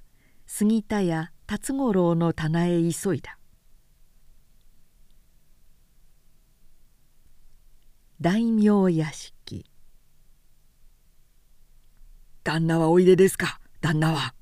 [0.47, 3.39] 杉田や辰五郎の棚へ急いだ。
[8.21, 9.65] 大名屋敷。
[12.43, 14.35] 旦那はおいでですか旦那は。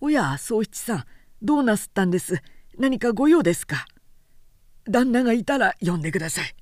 [0.00, 1.04] おや宗七さん
[1.42, 2.42] どうなすったんです。
[2.78, 3.86] 何かご用ですか。
[4.84, 6.54] 旦那がいたら呼んでください。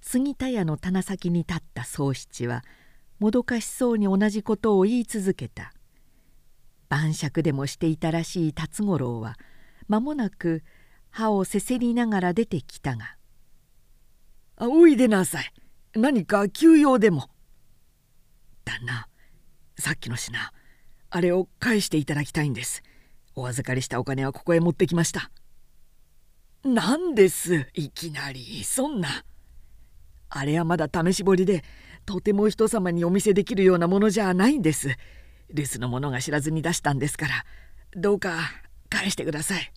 [0.00, 2.62] 杉田屋の棚先に立った宗七は
[3.18, 5.72] もどかしそうに同じことを言い続けた。
[6.88, 9.36] 晩酌でもしていたらしい辰五郎は
[9.88, 10.62] 間もなく
[11.10, 13.16] 歯をせせりながら出てきたが
[14.56, 15.52] 「あおいでなさい。
[15.94, 17.30] 何か急用でも」
[18.64, 19.08] 旦那
[19.78, 20.52] さっきの品
[21.10, 22.82] あれを返していただきたいんです。
[23.34, 25.30] お預かりしたお金はここへ持ってきました
[26.64, 28.64] 何ですいきなり。
[28.64, 29.24] そんな。
[30.28, 31.62] あれはまだ試し彫りで
[32.06, 34.96] とても人様にお見せできるようなものじゃないんです。
[35.52, 37.44] 留守の者が知らずに出したんですから。
[37.96, 38.38] どうか
[38.88, 39.72] 返してください。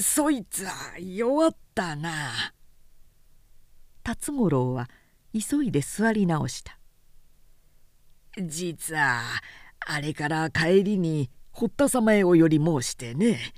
[0.00, 2.30] そいつは弱ったな。
[4.04, 4.88] 辰五郎は
[5.32, 6.78] 急いで座り直した。
[8.38, 9.22] 実は
[9.80, 13.52] あれから帰りに堀田様へお寄り申してね。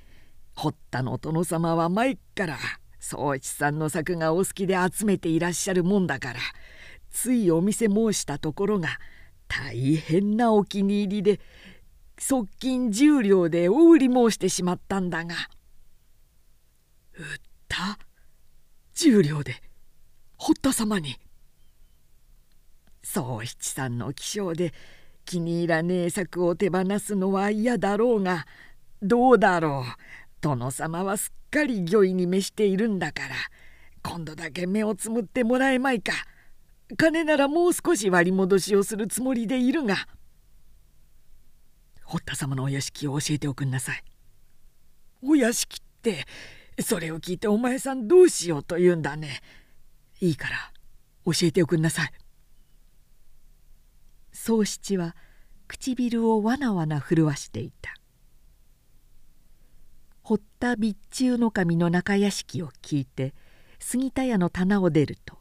[0.55, 2.57] 堀田の殿様は前から
[2.99, 6.39] 宗一さんの作がお好きで集めていらっしゃるもんだから。
[7.15, 8.89] ついお店申したところが
[9.47, 11.39] 大変なお気に入りで
[12.19, 15.33] 側近10両でお売り申してしまったんだが。
[17.17, 17.25] 売っ
[17.69, 17.97] た
[18.95, 19.55] ？10両で
[20.35, 21.15] 堀田様に。
[23.01, 24.73] 宗七さんの気性で
[25.23, 28.45] 気に入らねえ作を手放すのは嫌だろうが
[29.01, 30.41] どうだろう？
[30.41, 33.35] 殿様はすっかり御意に召しているんだから
[34.03, 36.11] 今度だけ目をつむってもらえまいか？
[36.97, 40.07] 金ならもう少し割り戻しをするつもりでいるが
[42.03, 44.03] 堀田様のお屋敷を教えておくんなさい。
[45.23, 46.25] お屋敷って
[46.79, 49.41] それを聞いてお前さんどうしようと言うんだね。
[50.21, 50.71] いいから
[51.25, 52.11] 教えておくんなさい。
[54.31, 55.15] 宗七は
[55.67, 57.95] 唇をわなわな震わしていた。
[60.21, 63.33] 堀田備中守の中屋敷を聞いて
[63.79, 65.37] 杉田屋の棚を出ると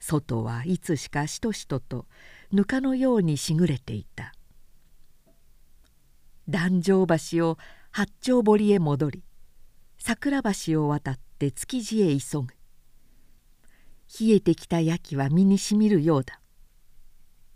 [0.00, 2.06] 外はいつしかしとしとと
[2.50, 4.32] ぬかのようにしぐれていた。
[6.48, 7.58] 壇上橋を
[7.92, 9.22] 八丁堀へ戻り
[9.98, 12.46] 桜橋を渡って築地へ急ぐ。
[14.20, 16.40] 冷えてきた焼きは身にしみるようだ。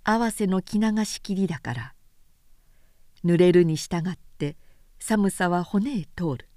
[0.04, 1.94] 合わせの着流し切りだから
[3.24, 4.56] 濡れるに従って
[5.00, 6.48] 寒さは骨へ通る。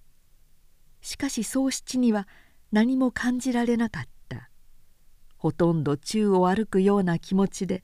[1.01, 2.27] しかし宗七には
[2.73, 4.16] 何も感じられなかった。
[5.37, 7.83] ほとんど宙を歩くような気持ちで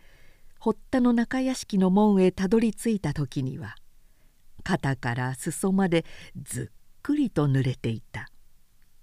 [0.60, 3.76] 堀田の中屋敷の門へたどり着いた時には
[4.64, 6.06] 肩から裾まで
[6.42, 8.30] ずっくりと濡れていた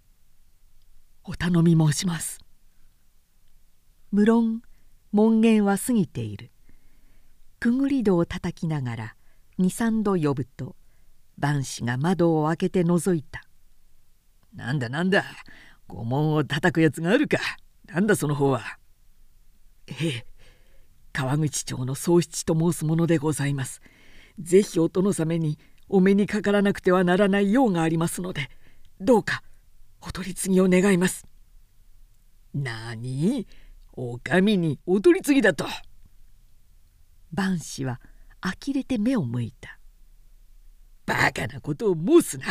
[1.25, 2.41] 「お頼み申します」
[4.11, 4.63] 無論
[5.13, 6.51] 門限は過ぎている。
[7.61, 9.17] くぐり戸をたたきながら
[9.59, 10.77] 23度呼ぶと
[11.37, 13.43] 万子が窓を開けて覗いた
[14.55, 15.25] 「なんだなんだ。
[15.87, 17.39] 御門を叩くやつがあるか。
[17.93, 18.79] なんだその方は」
[19.89, 20.27] ええ
[21.13, 23.83] 川口町の宗七と申すものでございます。
[24.39, 28.49] ぜひお殿様にお目にかからなくてはならない用がありますので
[29.01, 29.43] どうか
[30.01, 31.27] お取り次ぎを願います。
[32.55, 33.47] なに？
[33.93, 35.67] お上にお取り次ぎだと。
[37.33, 38.01] 万子は
[38.41, 39.79] 呆れて目を向いた。
[41.07, 42.47] バカなことを申すな。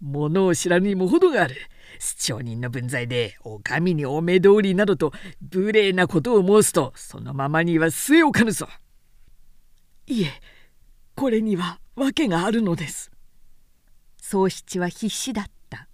[0.00, 1.56] 物を知らぬにも程がある。
[1.98, 5.12] 市長人の分際でお上にお目通りなどと
[5.52, 8.68] 無礼なことを申すとそのままには据え置かぬぞ。
[10.06, 10.32] いえ
[11.14, 13.10] これには訳があるのです。
[14.20, 15.88] 宗七は必死だった。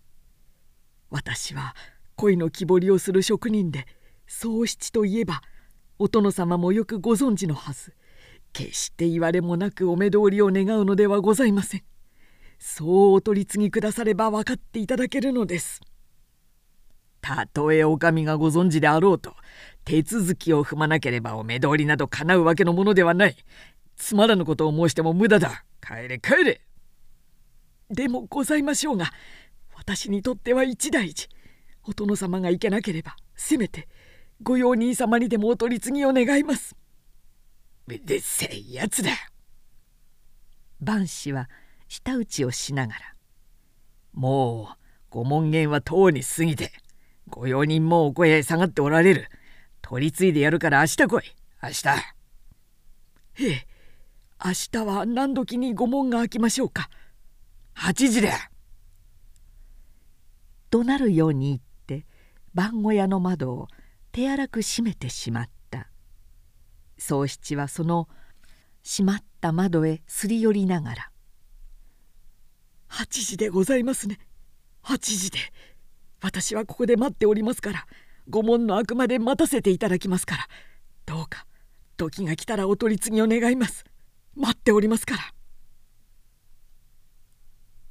[1.11, 1.75] 私は
[2.17, 3.87] 恋の木彫りをする職人で
[4.27, 5.43] 宗七といえば
[5.99, 7.95] お殿様もよくご存知のはず。
[8.53, 11.83] 決して言われもなくお目通りを願うのではございません。
[12.61, 15.81] そうお取り次ぎくだされば分かっていただけるのです
[17.21, 19.35] たとえお上がご存知であろうと
[19.85, 23.37] 手続きを踏まなければお目通りなど叶うわけのものではない。
[23.97, 25.65] つまらぬことを申しても無駄だ。
[25.81, 26.61] 帰れ帰れ。
[27.91, 29.13] でもございましょうが
[29.77, 31.29] 私にとっては一大事。
[31.85, 33.89] お殿様が行けなければせめて
[34.43, 36.77] 御用人様にでもお取り次ぎを願います。
[37.89, 39.11] うるせえやつだ。
[40.81, 41.49] 万氏は
[41.89, 43.01] 舌打ちをしながら
[44.15, 44.77] 「もう
[45.11, 46.73] ご門限はとうに過ぎて
[47.31, 49.29] 御用人もお声へ下がっておられる。
[49.81, 51.23] 取り継いでやるから明日来い。
[51.63, 51.89] 明日。
[53.43, 53.67] ええ。
[54.45, 56.91] 明日は何時に御門が開きましょうか。
[57.77, 58.51] 8時だ。
[60.71, 62.07] 怒鳴るように言って
[62.55, 63.69] 番小屋の窓を
[64.13, 65.89] 手荒く閉めてしまった。
[66.99, 68.09] 宗七はその
[68.83, 71.11] 閉まった窓へすり寄りながら
[72.91, 74.19] 「8時でございますね。
[74.83, 75.39] 8時で
[76.21, 77.87] 私はここで待っておりますから
[78.29, 80.49] 御門の開くまで待たせていただきますから
[81.07, 81.47] どうか
[81.97, 83.85] 時が来たらお取り次ぎを願います。
[84.35, 85.35] 待っておりますから。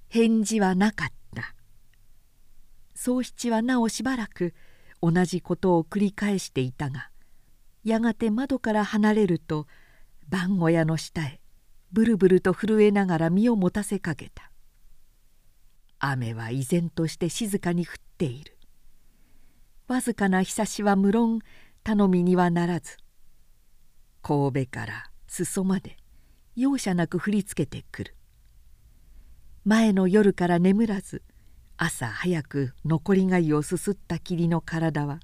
[0.07, 1.53] 返事はなかった。
[2.95, 4.55] 宗七はなおしばらく
[5.01, 7.09] 同じことを繰り返していたが
[7.83, 9.67] やがて窓から離れると
[10.27, 11.39] 番小屋の下へ
[11.91, 14.51] ブルブルと震えながら身を持たせかけた。
[15.99, 18.57] 雨は依然として静かに降っている。
[19.87, 21.39] わずかな日差しは無論
[21.83, 22.97] 頼みにはならず
[24.21, 25.97] 神戸から裾まで
[26.55, 28.15] 容赦なく振りつけてくる。
[29.65, 31.21] 前の夜から眠らず
[31.77, 35.19] 朝早く残りがゆをすすった霧の体は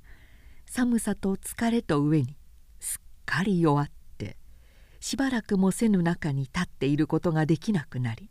[0.65, 2.37] 寒さと疲れと上に
[2.79, 4.37] すっかり弱って
[4.99, 8.29] しばらくもせぬ中に立っていることができなくなり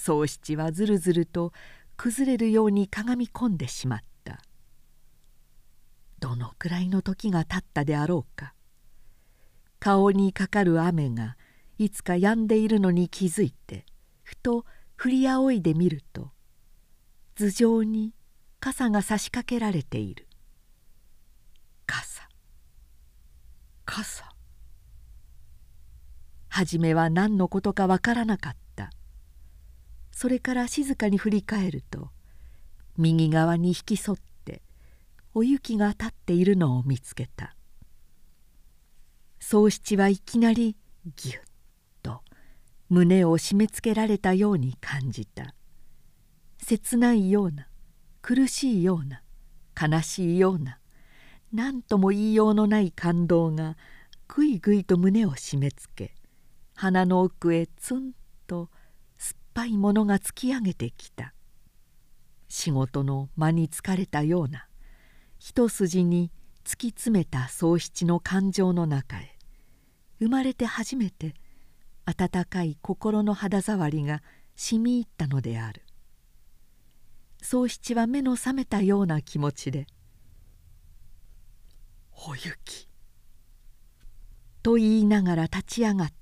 [0.00, 1.52] 宗七はずるずると
[1.96, 4.40] 崩れるようにかがみ込んでしまった。
[6.18, 8.54] どのくらいの時が経ったであろうか。
[9.78, 11.36] 顔にかかる雨が
[11.78, 13.86] いつか止んでいるのに気づいて
[14.22, 16.30] ふと振り仰いでみると
[17.34, 18.12] 頭上に
[18.60, 20.26] 傘が差し掛けられている。
[21.86, 22.28] 傘。
[23.86, 24.28] 傘。
[26.48, 28.69] 初めは何のことかわからなかった。
[30.20, 32.10] それから静かに振り返ると
[32.98, 34.60] 右側に引き添って
[35.32, 37.56] お雪が立っているのを見つけた。
[39.38, 40.76] 宗七はいきなり
[41.16, 41.40] ぎゅっ
[42.90, 45.54] 胸を締め付けられたように感じた。
[46.58, 47.68] 切ないような
[48.20, 49.22] 苦しいような
[49.80, 50.80] 悲しいような
[51.50, 53.78] 何とも言いようのない感動が
[54.28, 56.14] ぐいぐいと胸を締め付け
[56.74, 58.12] 鼻の奥へツン
[58.46, 58.68] と
[59.54, 61.34] ぱいものが突き上げてきた。
[62.48, 64.66] 仕事の間に疲れたような
[65.38, 66.32] 一筋に
[66.64, 69.38] 突き詰めた喪失の感情の中へ
[70.18, 71.34] 生まれて初めて
[72.04, 74.22] 温かい心の肌触りが
[74.56, 75.82] 染み入ったのである。
[77.42, 79.86] 宗七は目の覚めたような気持ちで
[82.28, 82.88] 「お雪」
[84.62, 86.19] と言いながら立ち上がった。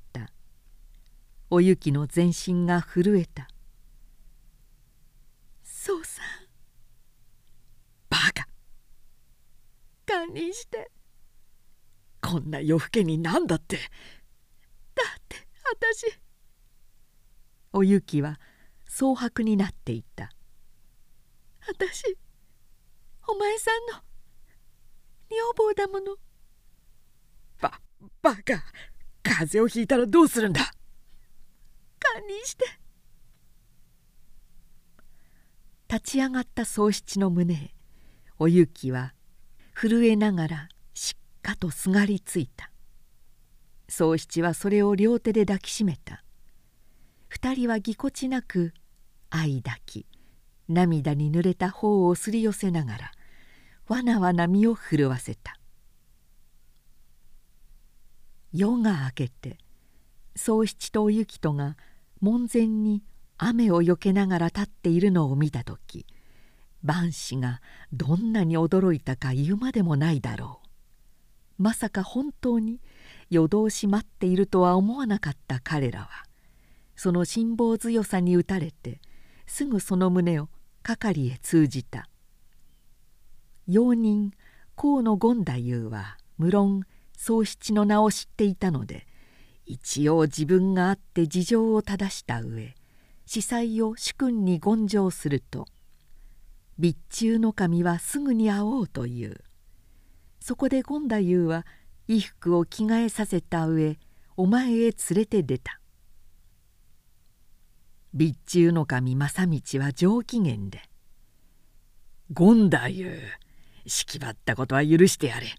[1.49, 3.49] たお雪の全身が震えた
[5.63, 6.49] 「そうさん。
[10.59, 10.91] して。
[12.21, 13.77] こんな夜更けに何だって。
[13.77, 16.19] だって私。
[17.73, 18.41] おゆきは
[18.89, 20.31] 蒼白になっていた。
[21.67, 22.17] 私
[23.29, 24.03] お前さんの
[25.31, 26.17] 女房だもの。
[27.61, 27.81] ば
[28.23, 28.65] バカ。
[29.23, 30.73] 風邪をひいたらどうするんだ
[32.15, 32.65] 堪忍して。
[35.89, 37.75] 立ち上がった宗七の胸へ
[38.39, 39.15] おゆきは
[39.75, 42.71] 震えながらしっかとすがりついた。
[43.89, 46.23] 宗七はそれを両手で抱きしめた。
[47.29, 48.73] 二人はぎこちなく
[49.31, 50.07] 愛抱き
[50.69, 53.13] 涙に濡れた頬をすり寄せながら
[53.87, 55.59] わなわな身を震わせた。
[58.53, 59.59] 夜が明けて
[60.37, 61.77] 宗七とおゆきとが
[62.21, 63.03] 門前に
[63.37, 66.07] 雨をよけながら立っているのを見た時
[66.83, 67.61] 万子が
[67.93, 70.61] どんなに驚いたか言うまでもないだろ
[71.59, 71.63] う。
[71.63, 72.81] まさか本当に
[73.31, 76.09] 夜通し待っているとは思わなかった彼らは
[76.95, 79.01] その辛抱強さに打たれて
[79.47, 80.49] すぐその胸を
[80.83, 82.09] 係へ通じた。
[83.67, 84.33] 用人
[84.77, 85.53] 河野権太
[85.87, 86.85] 夫は無論
[87.17, 89.07] 宗七の名を知っていたので
[89.71, 92.75] 一応自分があって事情を正した上
[93.27, 95.67] 司祭を主君に言上すると
[96.79, 99.41] 備中の神はすぐに会おうという。
[100.41, 101.67] そこで権太夫は
[102.07, 103.99] 衣服を着替えさせた上
[104.37, 105.81] お前へ連れて出た
[108.15, 110.89] 備中の神正道は上機嫌で
[112.35, 113.49] 「権太夫
[113.87, 115.55] 式ばったことは許してやれ。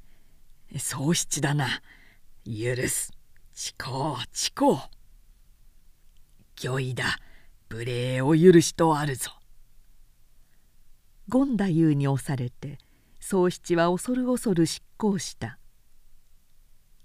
[0.79, 1.81] 喪七だな。
[2.45, 3.18] 許す。
[3.61, 4.77] 誓う誓う
[6.71, 7.19] 御意だ。
[7.69, 9.31] 無礼を許しとあるぞ」
[11.29, 12.77] 権太夫に押されて
[13.19, 15.59] 宗七は恐る恐る執行した。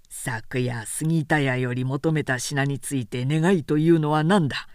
[0.07, 4.69] 昨夜杉田屋より求めた品について願いというのは何だ。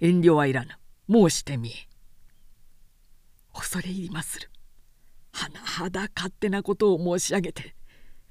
[0.00, 0.78] 遠慮はいらぬ。
[1.10, 1.74] 申してみ
[3.52, 4.50] 恐れ入りまする。
[5.34, 7.76] 甚だ勝手なことを申し上げて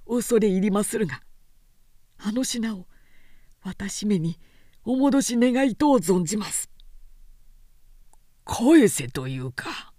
[0.08, 1.22] 恐れ入りまするが
[2.20, 2.86] あの品を
[3.64, 4.40] 私めに
[4.84, 6.70] お戻し願いとを存じます。
[8.46, 9.94] 返せというか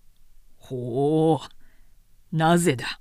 [0.57, 3.01] ほうなぜだ。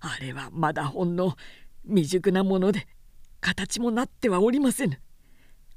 [0.00, 1.36] あれはまだほんの
[1.84, 2.86] 未熟なもので
[3.40, 5.00] 形もなってはおりませぬ。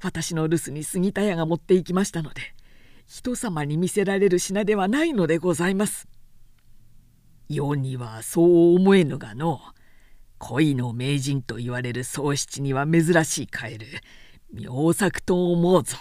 [0.02, 2.42] 私の留守に杉田屋が持って行きましたので
[3.06, 6.08] 人様に見せられる品ではないのでございます。
[7.48, 9.60] 世にはそう思えぬがの
[10.44, 13.86] 恋の名人と言われる宗七には珍しいカエル。
[14.52, 15.96] 妙作と思うぞ。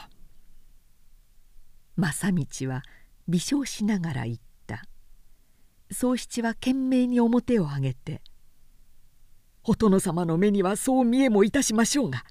[1.95, 2.81] 正道は
[3.27, 4.81] 微笑しながら言った。
[5.91, 8.23] 宗七は懸命に面を上げて
[9.63, 12.23] 「お殿様の目にはそう見えもいたしましょうが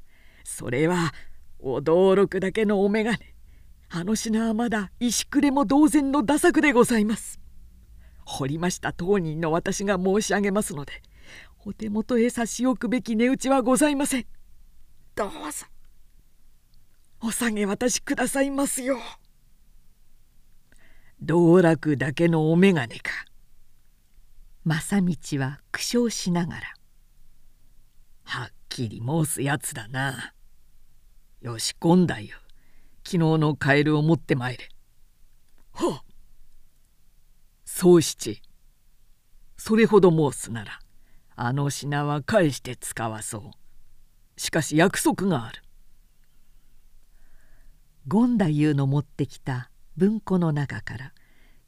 [0.43, 1.15] それは
[1.63, 3.25] 驚くだけのお眼鏡。
[3.89, 7.39] あの品はまだ石くれも同然の打作でございます」
[8.27, 11.03] 掘りました当人の私が申し上げますので
[11.65, 14.27] お手元へ差し置くべき値打ちはございません。
[15.15, 15.67] どうぞ。
[17.23, 18.99] お下げ渡しくださいますよ
[21.21, 23.13] 道楽だけのお眼鏡か。
[24.65, 26.75] 正道は苦笑しながら
[28.25, 30.33] 「はっきり申すやつだな。
[31.43, 32.39] よし今だよ。
[33.05, 34.69] 昨日のカエルを持ってまいれ」
[35.73, 36.05] はあ
[37.67, 38.41] 宗七。
[39.59, 40.81] それほど申すなら。
[41.43, 43.51] あの品は返して使わそう。
[44.39, 45.63] しかし約束がある。
[48.11, 51.15] 権太夫の持ってきた文庫の中から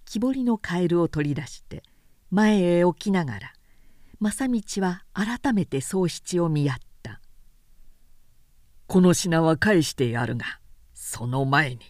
[0.04, 1.82] 木彫りのカエルを取り出して
[2.30, 3.52] 前へ置きながら
[4.20, 7.22] 正道は改めて宗七を見合った
[8.86, 10.60] 「この品は返してやるが
[10.92, 11.80] その前に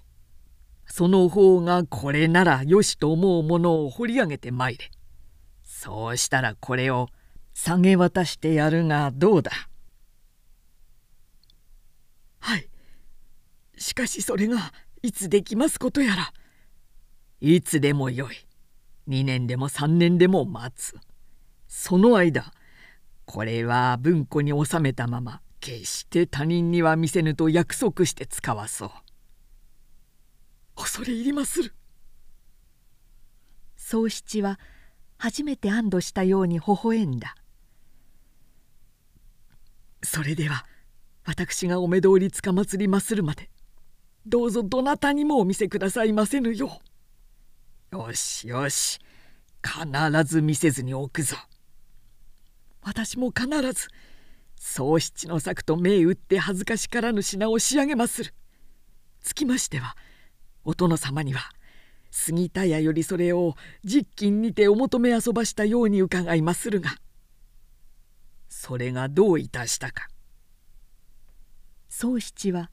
[0.86, 4.90] その方がこれならよしと思うものを掘り上げてまいれ。
[5.64, 7.08] そうしたらこれを
[7.54, 9.52] 下げ渡してやるがどうだ？
[12.40, 12.68] はい。
[13.78, 14.72] しかしそれが
[15.02, 16.32] いつできますことやら。
[17.40, 18.36] いつでもよい。
[19.08, 20.96] 2年でも3年でも待つ。
[21.68, 22.52] その間
[23.24, 28.90] これは文庫に収めたまま決して他人には見せぬと約束して使わそう。
[30.76, 31.74] 恐れ入りまする。
[33.76, 34.58] 宗七は
[35.18, 37.36] 初めて安堵したように微笑んだ
[40.02, 40.66] それでは
[41.24, 43.48] 私がお目通りつかまつりまするまで
[44.26, 46.80] どうぞどなたにもお見せくださいませぬよ
[47.92, 47.96] う。
[47.96, 49.00] よしよし
[49.62, 51.36] 必ず見せずに置くぞ。
[52.82, 53.88] 私も必ず
[54.56, 58.34] 宗七の策と銘打って恥ずかしからぬ品を仕上げまする。
[59.20, 59.96] つきましては
[60.64, 61.40] お殿様には
[62.10, 66.90] 杉田屋よりそれを実金にてお求め遊ばしたように伺いまするが
[68.64, 70.06] それがどういたしたか
[71.88, 72.70] 宗七は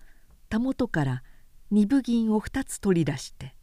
[0.48, 1.24] たもとから
[1.72, 3.56] 二分銀を二つ取り出して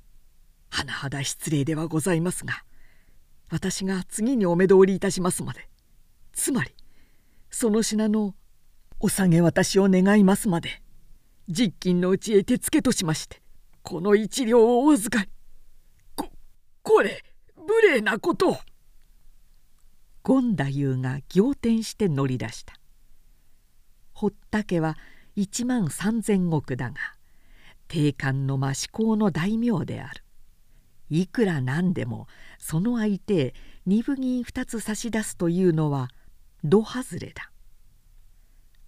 [0.70, 2.62] 「甚だ失礼ではございますが
[3.48, 5.66] 私が次にお目通りいたしますまで
[6.34, 6.74] つまり
[7.50, 8.34] その品の
[9.00, 10.82] お下げ渡しを願いますまで
[11.48, 13.40] 実金のうちへ手付けとしまして
[13.82, 15.30] この一両をお預かり
[16.16, 16.28] こ
[16.82, 17.24] これ
[17.56, 18.58] 無礼なことを!」
[20.26, 22.74] 権太夫が仰天して乗り出した。
[24.12, 24.96] 堀田家は
[25.36, 26.96] 1万3,000石だが
[27.86, 30.24] 定款の益子の大名である。
[31.10, 32.26] いくらなんでも
[32.58, 33.54] その相手へ
[33.86, 36.08] 二分銀2つ差し出すというのは
[36.64, 37.52] ど外れだ。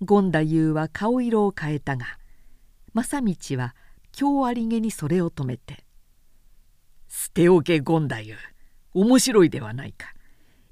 [0.00, 2.18] 権太夫は顔色を変えたが
[2.94, 3.76] 正道は
[4.18, 5.84] 今日ありげにそれを止めて
[7.06, 8.16] 「捨ておけ権太
[8.94, 10.17] 夫面白いではないか。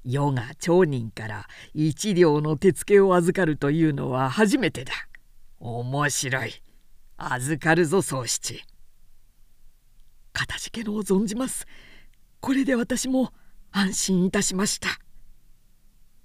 [0.09, 4.93] 世が町人から一両の手付けを預かるというのは初めてだ。
[5.59, 6.53] 面白い。
[7.17, 8.63] 預かるぞ宗七。
[10.31, 11.67] かたじけのを存じます。
[12.39, 13.33] これで私も
[13.71, 14.87] 安心いたしました。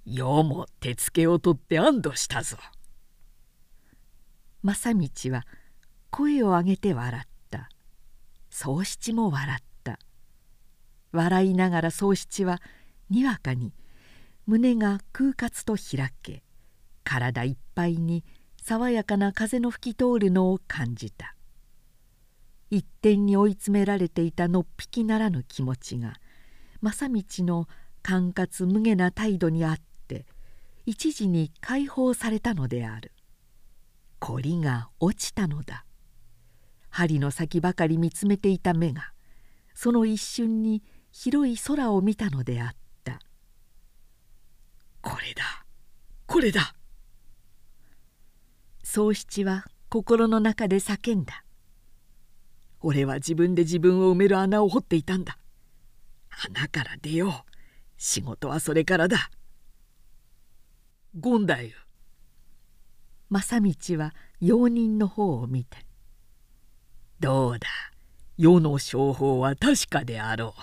[0.05, 2.55] 世も手付けを取って安堵したぞ。
[4.63, 5.43] 正道は
[6.09, 7.67] 声を上げて笑った。
[8.49, 9.99] 宗七も笑った。
[11.11, 12.61] 笑いながら宗七は
[13.13, 13.71] にわかに
[14.47, 16.43] 胸が空活と開け
[17.03, 18.25] 体いっぱいに
[18.61, 21.35] 爽やかな風の吹き通るのを感じた。
[22.71, 26.15] 一点に追い詰められていたのっぴきならぬ気持ちが
[26.81, 27.67] 正道の
[28.01, 30.25] 管轄無下な態度にあって
[30.87, 33.11] 一時に解放されたのである。
[34.19, 35.85] 凝りが落ちたのだ。
[36.89, 39.11] 針の先ばかり見つめていた目が
[39.75, 42.82] その一瞬に広い空を見たのであった。
[45.03, 45.43] これだ。
[46.25, 46.73] これだ。
[48.83, 51.43] 宗七は心の中で叫んだ。
[52.79, 55.37] 俺は自分で自分を埋める穴を掘っていたんだ。
[56.47, 57.51] 穴から出よう。
[57.97, 59.29] 仕事はそれからだ。
[61.19, 61.69] ゴンだよ
[63.29, 65.77] 正道は用人の方を見て
[67.19, 67.67] 「どうだ。
[68.35, 70.61] 世の商法は確かであろう」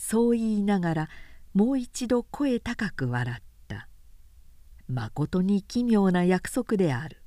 [0.00, 1.08] そう言いながら
[1.54, 3.88] もう一度声高く笑った。
[4.88, 7.18] まことに奇妙な約束である。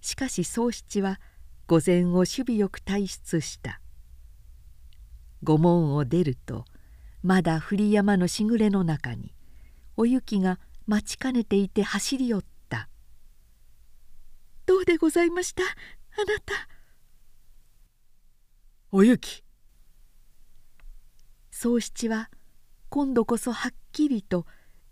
[0.00, 1.20] しかし宗七は
[1.66, 3.80] 御前を守備よく退出した。
[5.42, 6.64] 御門を出ると
[7.22, 9.34] まだ降り山のしぐれの中に
[9.96, 12.88] お雪が待ちかねていて走り寄った
[14.66, 15.62] 「どうでございました？
[15.62, 16.68] あなた」
[18.92, 19.44] お雪。
[21.50, 22.30] 宗七は
[22.90, 24.46] 今度こそはっきりと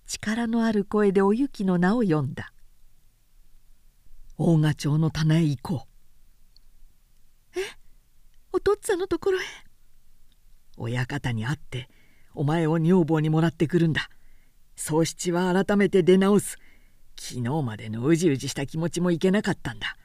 [0.06, 2.52] 力のある声でおゆきの名を呼んだ
[4.38, 5.86] 「大賀町の棚へ行こ
[7.54, 7.62] う」え？
[8.52, 9.42] お父っつぁんのところへ？
[10.76, 11.90] 親方に会って
[12.34, 14.08] お前を女房にもらってくるんだ。
[14.76, 16.56] 宗七は改めて出直す。
[17.18, 19.96] 昨日までのうじうじした気持ちもいけなかったんだ。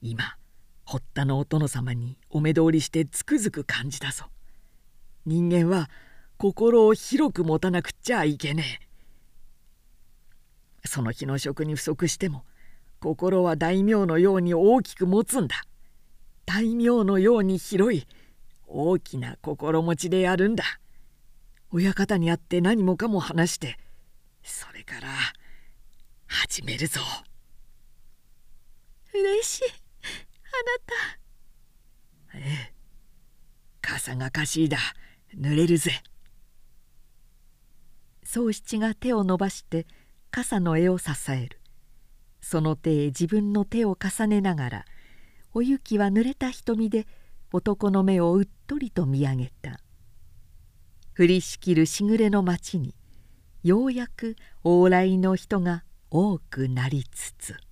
[0.00, 0.38] 今
[0.84, 4.24] 堀田のお殿様にお目通りしてつくづく感じたぞ。
[5.26, 5.90] 人間は
[6.38, 8.80] 心を広く持たなくっちゃいけね
[10.84, 10.86] え。
[10.86, 12.44] その日の食に不足しても
[13.00, 15.62] 心は大名のように大きく持つんだ。
[16.44, 18.06] 大名のように広い
[18.66, 20.64] 大きな心持ちでやるんだ。
[21.72, 23.76] 親方に会って何もかも話して
[24.42, 25.08] それから
[26.26, 27.00] 始めるぞ。
[29.12, 29.64] 嬉しい。
[29.64, 29.68] あ
[32.34, 32.38] なた。
[32.38, 32.72] ええ。
[33.80, 34.78] 傘がかしいだ。
[35.36, 36.02] 濡れるぜ
[38.26, 39.86] 宗七が手を伸ばして
[40.32, 41.60] 傘の柄を支える
[42.40, 44.84] その手へ自分の手を重ねながら
[45.54, 47.06] お雪は濡れた瞳で
[47.52, 49.78] 男の目をうっとりと見上げた
[51.16, 52.94] 降りしきるしぐれの町に
[53.62, 57.65] ようやく往来の人が多くなりつつ。